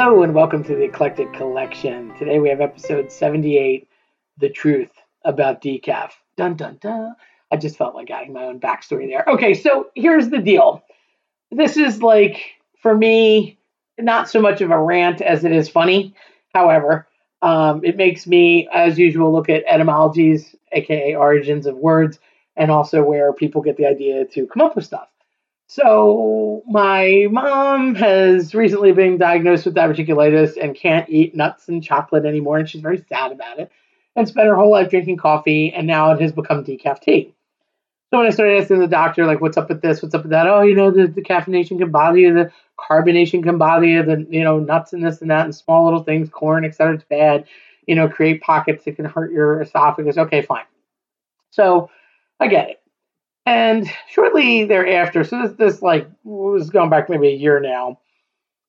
[0.00, 2.14] Hello and welcome to the Eclectic Collection.
[2.16, 3.88] Today we have episode 78
[4.36, 4.92] The Truth
[5.24, 6.12] About Decaf.
[6.36, 7.16] Dun dun dun.
[7.50, 9.24] I just felt like adding my own backstory there.
[9.26, 10.84] Okay, so here's the deal.
[11.50, 12.44] This is like,
[12.80, 13.58] for me,
[13.98, 16.14] not so much of a rant as it is funny.
[16.54, 17.08] However,
[17.42, 22.20] um, it makes me, as usual, look at etymologies, aka origins of words,
[22.54, 25.08] and also where people get the idea to come up with stuff.
[25.70, 32.24] So, my mom has recently been diagnosed with diverticulitis and can't eat nuts and chocolate
[32.24, 33.70] anymore, and she's very sad about it.
[34.16, 37.34] And spent her whole life drinking coffee, and now it has become decaf tea.
[38.10, 40.00] So when I started asking the doctor, like, what's up with this?
[40.00, 40.46] What's up with that?
[40.46, 44.26] Oh, you know, the, the caffeination can bother you, the carbonation can bother you, the,
[44.30, 46.94] you know, nuts and this and that, and small little things, corn, etc.
[46.94, 47.44] It's bad.
[47.86, 50.16] You know, create pockets that can hurt your esophagus.
[50.16, 50.64] Okay, fine.
[51.50, 51.90] So
[52.40, 52.82] I get it.
[53.48, 57.98] And shortly thereafter, so this, this like was going back maybe a year now.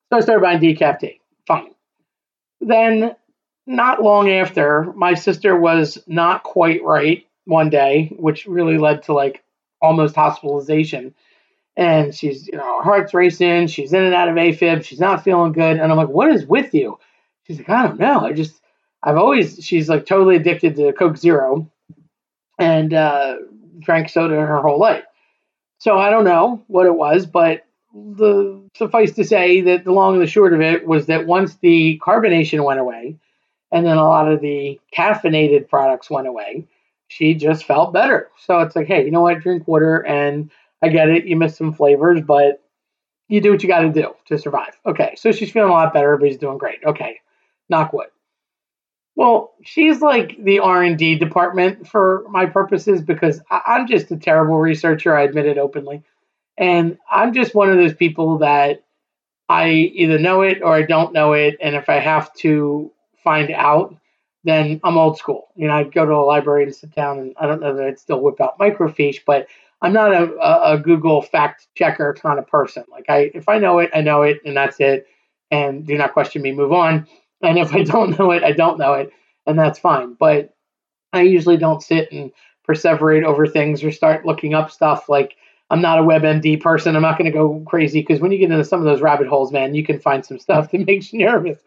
[0.08, 1.20] So I started buying decaf tea.
[1.46, 1.72] Fine.
[2.62, 3.14] Then,
[3.66, 9.12] not long after, my sister was not quite right one day, which really led to
[9.12, 9.42] like
[9.82, 11.14] almost hospitalization.
[11.76, 13.66] And she's, you know, her heart's racing.
[13.66, 14.82] She's in and out of AFib.
[14.82, 15.76] She's not feeling good.
[15.76, 16.98] And I'm like, what is with you?
[17.46, 18.20] She's like, I don't know.
[18.20, 18.58] I just,
[19.02, 21.70] I've always, she's like totally addicted to Coke Zero.
[22.58, 23.36] And uh,
[23.80, 25.04] drank soda her whole life.
[25.78, 30.14] So I don't know what it was, but the suffice to say that the long
[30.14, 33.16] and the short of it was that once the carbonation went away,
[33.72, 36.66] and then a lot of the caffeinated products went away,
[37.08, 38.28] she just felt better.
[38.38, 39.40] So it's like, hey, you know what?
[39.40, 40.50] Drink water, and
[40.82, 41.24] I get it.
[41.24, 42.62] You miss some flavors, but
[43.28, 44.78] you do what you got to do to survive.
[44.86, 46.12] Okay, so she's feeling a lot better.
[46.12, 46.78] Everybody's doing great.
[46.84, 47.20] Okay,
[47.68, 48.08] knock wood.
[49.16, 54.10] Well, she's like the R and D department for my purposes because I- am just
[54.10, 55.16] a terrible researcher.
[55.16, 56.02] I admit it openly,
[56.58, 58.84] and I'm just one of those people that
[59.48, 62.92] I either know it or I don't know it, and if I have to
[63.24, 63.96] find out,
[64.44, 65.48] then I'm old school.
[65.56, 67.86] You know, I'd go to a library and sit down, and I don't know that
[67.86, 69.48] I'd still whip out microfiche, but
[69.82, 72.84] I'm not a, a Google fact checker kind of person.
[72.90, 75.06] Like I, if I know it, I know it, and that's it.
[75.50, 76.52] And do not question me.
[76.52, 77.06] Move on.
[77.42, 79.10] And if I don't know it, I don't know it,
[79.46, 80.14] and that's fine.
[80.14, 80.54] But
[81.12, 82.30] I usually don't sit and
[82.68, 85.08] perseverate over things or start looking up stuff.
[85.08, 85.36] Like
[85.70, 86.96] I'm not a WebMD person.
[86.96, 89.28] I'm not going to go crazy because when you get into some of those rabbit
[89.28, 91.58] holes, man, you can find some stuff that makes you nervous.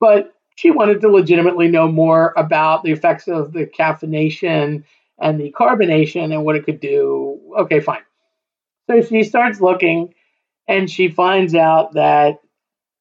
[0.00, 4.84] But she wanted to legitimately know more about the effects of the caffeination
[5.20, 7.40] and the carbonation and what it could do.
[7.60, 8.02] Okay, fine.
[8.88, 10.14] So she starts looking
[10.68, 12.40] and she finds out that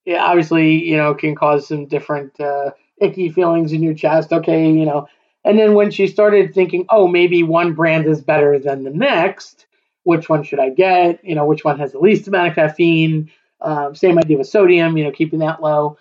[0.06, 4.34] it obviously, you know, can cause some different uh, icky feelings in your chest.
[4.34, 5.08] Okay, you know.
[5.46, 9.66] And then when she started thinking, oh, maybe one brand is better than the next,
[10.03, 11.24] which one should I get?
[11.24, 13.30] You know, which one has the least amount of caffeine?
[13.59, 15.97] Um, same idea with sodium, you know, keeping that low.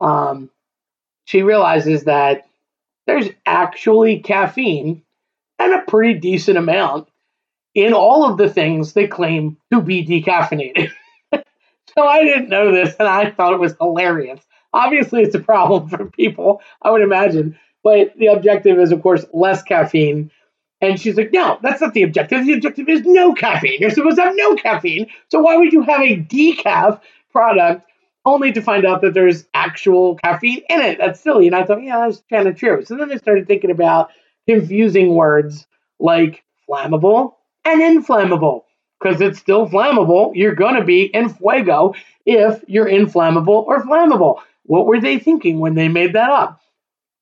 [0.00, 0.50] Um,
[1.24, 2.46] she realizes that
[3.06, 5.02] there's actually caffeine
[5.58, 7.08] and a pretty decent amount
[7.74, 10.90] in all of the things they claim to be decaffeinated.
[11.96, 14.40] so I didn't know this and I thought it was hilarious.
[14.72, 17.58] Obviously, it's a problem for people, I would imagine.
[17.82, 20.30] But the objective is, of course, less caffeine.
[20.80, 22.44] And she's like, no, that's not the objective.
[22.44, 23.80] The objective is no caffeine.
[23.80, 25.06] You're supposed to have no caffeine.
[25.30, 27.00] So why would you have a decaf
[27.32, 27.86] product
[28.26, 30.98] only to find out that there's actual caffeine in it?
[30.98, 31.46] That's silly.
[31.46, 32.84] And I thought, yeah, that's kind of true.
[32.84, 34.10] So then I started thinking about
[34.46, 35.66] confusing words
[35.98, 38.65] like flammable and inflammable
[39.00, 40.32] because it's still flammable.
[40.34, 44.40] You're going to be in fuego if you're inflammable or flammable.
[44.64, 46.60] What were they thinking when they made that up?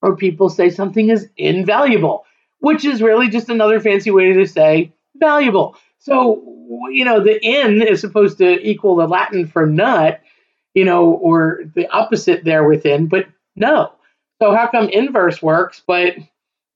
[0.02, 2.24] Or people say something is invaluable,
[2.58, 5.76] which is really just another fancy way to say valuable.
[5.98, 6.42] So,
[6.90, 10.20] you know, the in is supposed to equal the Latin for nut,
[10.74, 13.26] you know, or the opposite there within, but
[13.56, 13.92] no.
[14.42, 16.16] So, how come inverse works, but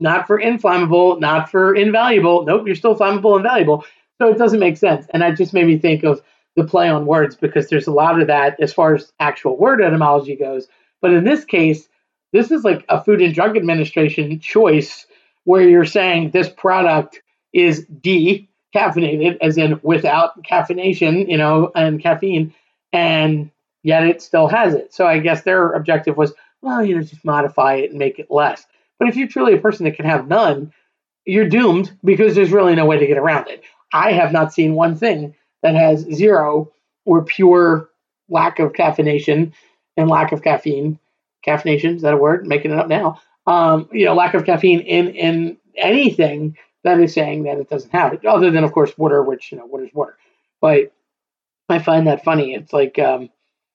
[0.00, 2.44] not for inflammable, not for invaluable?
[2.44, 3.84] Nope, you're still flammable and valuable.
[4.18, 5.06] So, it doesn't make sense.
[5.12, 6.22] And that just made me think of
[6.56, 9.80] the play on words because there's a lot of that as far as actual word
[9.80, 10.66] etymology goes.
[11.00, 11.88] But in this case,
[12.32, 15.06] this is like a Food and Drug Administration choice
[15.44, 17.22] where you're saying this product
[17.52, 22.52] is decaffeinated, as in without caffeination, you know, and caffeine,
[22.92, 23.50] and
[23.82, 24.92] yet it still has it.
[24.92, 28.30] So I guess their objective was, well, you know, just modify it and make it
[28.30, 28.66] less.
[28.98, 30.72] But if you're truly a person that can have none,
[31.24, 33.62] you're doomed because there's really no way to get around it.
[33.92, 36.72] I have not seen one thing that has zero
[37.04, 37.88] or pure
[38.28, 39.52] lack of caffeination
[39.96, 40.98] and lack of caffeine.
[41.46, 42.46] Caffeination is that a word?
[42.46, 43.20] making it up now.
[43.46, 47.92] Um, you know, lack of caffeine in in anything that is saying that it doesn't
[47.92, 50.16] have it, other than of course water, which you know, water's water.
[50.60, 50.92] But
[51.68, 52.54] I find that funny.
[52.54, 53.30] It's like um,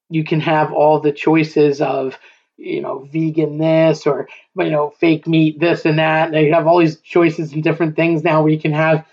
[0.09, 2.17] you can have all the choices of
[2.57, 6.27] you know vegan this or you know fake meat this and that.
[6.27, 9.05] And they have all these choices and different things now where you can have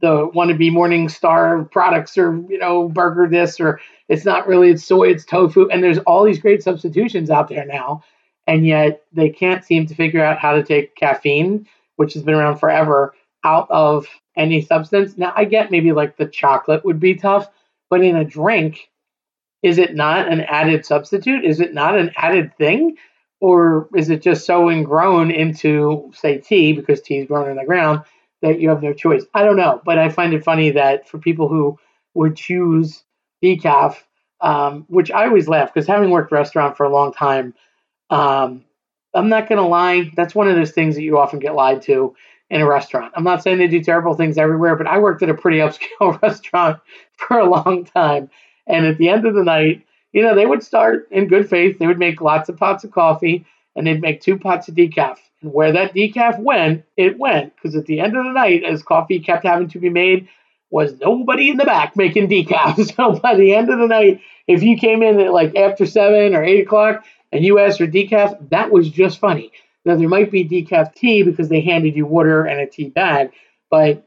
[0.00, 5.08] the wannabe MorningStar products or you know burger this or it's not really it's soy
[5.08, 8.02] it's tofu and there's all these great substitutions out there now
[8.46, 11.66] and yet they can't seem to figure out how to take caffeine
[11.96, 13.14] which has been around forever
[13.44, 14.06] out of
[14.36, 15.16] any substance.
[15.16, 17.48] Now i get maybe like the chocolate would be tough
[17.88, 18.90] but in a drink
[19.62, 21.44] is it not an added substitute?
[21.44, 22.96] Is it not an added thing?
[23.40, 27.64] Or is it just so ingrown into say tea because tea is grown in the
[27.64, 28.02] ground
[28.42, 29.24] that you have no choice.
[29.34, 31.78] I don't know, but I find it funny that for people who
[32.14, 33.04] would choose
[33.42, 33.96] decaf,
[34.40, 37.54] um, which I always laugh because having worked restaurant for a long time,
[38.10, 38.64] um,
[39.14, 40.10] I'm not going to lie.
[40.16, 42.14] That's one of those things that you often get lied to
[42.50, 43.12] in a restaurant.
[43.16, 46.20] I'm not saying they do terrible things everywhere, but I worked at a pretty upscale
[46.22, 46.80] restaurant
[47.16, 48.30] for a long time.
[48.66, 51.78] And at the end of the night, you know, they would start in good faith.
[51.78, 53.44] They would make lots of pots of coffee
[53.74, 55.18] and they'd make two pots of decaf.
[55.46, 57.54] And where that decaf went, it went.
[57.54, 60.28] Because at the end of the night, as coffee kept having to be made,
[60.70, 62.74] was nobody in the back making decaf.
[62.96, 66.34] So by the end of the night, if you came in at like after seven
[66.34, 69.52] or eight o'clock and you asked for decaf, that was just funny.
[69.84, 73.30] Now there might be decaf tea because they handed you water and a tea bag,
[73.70, 74.04] but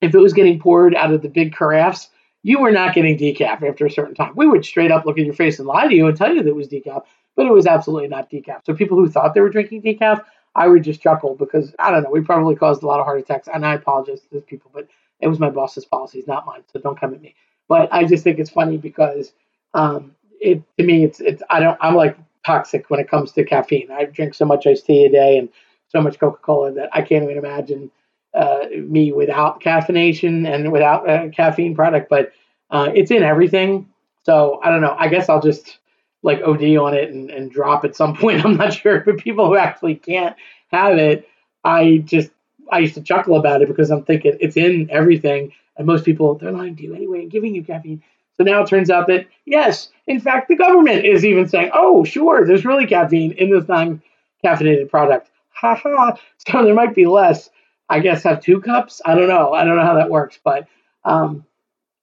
[0.00, 2.08] if it was getting poured out of the big carafes,
[2.42, 4.32] you were not getting decaf after a certain time.
[4.34, 6.42] We would straight up look at your face and lie to you and tell you
[6.42, 7.02] that it was decaf,
[7.36, 8.64] but it was absolutely not decaf.
[8.64, 10.22] So people who thought they were drinking decaf,
[10.54, 12.10] I would just chuckle because I don't know.
[12.10, 14.88] We probably caused a lot of heart attacks, and I apologize to those people, but
[15.20, 16.62] it was my boss's policies, not mine.
[16.72, 17.34] So don't come at me.
[17.68, 19.32] But I just think it's funny because
[19.74, 23.44] um, it to me, it's it's I don't I'm like toxic when it comes to
[23.44, 23.90] caffeine.
[23.90, 25.48] I drink so much iced tea a day and
[25.88, 27.90] so much Coca Cola that I can't even imagine
[28.34, 32.08] uh, me without caffeination and without a caffeine product.
[32.08, 32.32] But
[32.70, 33.88] uh, it's in everything.
[34.24, 34.96] So I don't know.
[34.98, 35.78] I guess I'll just
[36.22, 38.44] like OD on it and, and drop at some point.
[38.44, 40.36] I'm not sure, but people who actually can't
[40.68, 41.28] have it,
[41.64, 42.30] I just
[42.70, 46.34] I used to chuckle about it because I'm thinking it's in everything, and most people
[46.36, 48.02] they're lying to you anyway and giving you caffeine.
[48.36, 52.04] So now it turns out that yes, in fact, the government is even saying, "Oh,
[52.04, 56.18] sure, there's really caffeine in this non-caffeinated product." Ha ha.
[56.48, 57.50] So there might be less.
[57.90, 59.02] I guess have two cups.
[59.04, 59.52] I don't know.
[59.52, 60.68] I don't know how that works, but
[61.04, 61.44] um,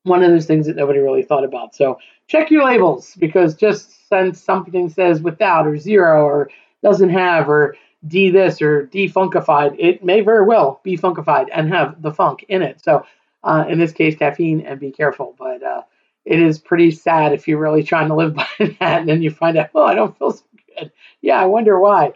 [0.03, 1.73] one of those things that nobody really thought about.
[1.73, 1.97] So
[2.27, 6.49] check your labels because just since something says without or zero or
[6.83, 7.75] doesn't have or
[8.07, 12.61] de this or defunkified, it may very well be funkified and have the funk in
[12.61, 12.81] it.
[12.83, 13.05] So
[13.43, 15.35] uh, in this case, caffeine and be careful.
[15.37, 15.81] But uh,
[16.25, 19.31] it is pretty sad if you're really trying to live by that and then you
[19.31, 20.43] find out, oh, I don't feel so
[20.77, 20.91] good.
[21.21, 22.13] Yeah, I wonder why.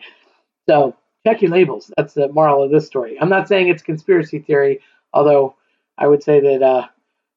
[0.67, 0.95] So
[1.25, 1.91] check your labels.
[1.97, 3.17] That's the moral of this story.
[3.19, 4.81] I'm not saying it's conspiracy theory,
[5.13, 5.55] although
[5.97, 6.87] I would say that uh,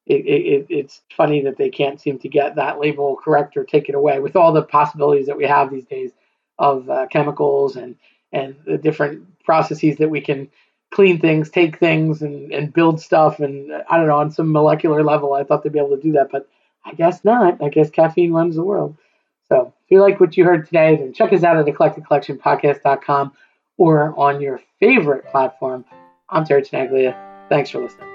[0.05, 3.89] it, it, it's funny that they can't seem to get that label correct or take
[3.89, 6.11] it away with all the possibilities that we have these days
[6.59, 7.95] of uh, chemicals and
[8.31, 10.49] and the different processes that we can
[10.91, 13.39] clean things, take things, and, and build stuff.
[13.39, 16.13] And I don't know, on some molecular level, I thought they'd be able to do
[16.13, 16.47] that, but
[16.85, 17.61] I guess not.
[17.61, 18.97] I guess caffeine runs the world.
[19.47, 23.33] So if you like what you heard today, then check us out at eclecticcollectionpodcast.com
[23.77, 25.85] or on your favorite platform.
[26.29, 27.47] I'm Terry Tenaglia.
[27.49, 28.14] Thanks for listening.